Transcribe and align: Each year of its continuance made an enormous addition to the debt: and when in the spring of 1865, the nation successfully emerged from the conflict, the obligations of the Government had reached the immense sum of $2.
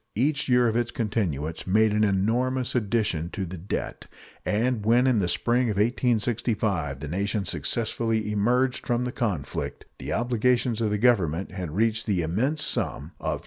Each 0.15 0.49
year 0.49 0.67
of 0.67 0.75
its 0.75 0.89
continuance 0.89 1.67
made 1.67 1.93
an 1.93 2.03
enormous 2.03 2.73
addition 2.73 3.29
to 3.33 3.45
the 3.45 3.59
debt: 3.59 4.07
and 4.43 4.83
when 4.83 5.05
in 5.05 5.19
the 5.19 5.27
spring 5.27 5.69
of 5.69 5.75
1865, 5.77 7.01
the 7.01 7.07
nation 7.07 7.45
successfully 7.45 8.31
emerged 8.31 8.87
from 8.87 9.05
the 9.05 9.11
conflict, 9.11 9.85
the 9.99 10.11
obligations 10.11 10.81
of 10.81 10.89
the 10.89 10.97
Government 10.97 11.51
had 11.51 11.75
reached 11.75 12.07
the 12.07 12.23
immense 12.23 12.63
sum 12.63 13.11
of 13.19 13.39
$2. 13.39 13.39